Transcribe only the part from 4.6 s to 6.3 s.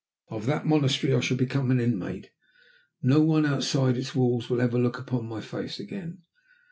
look upon my face again.